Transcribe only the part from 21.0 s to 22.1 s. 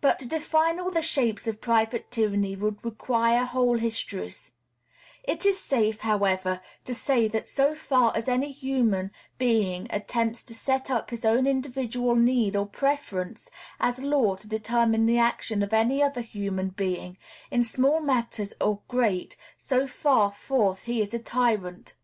is a tyrant.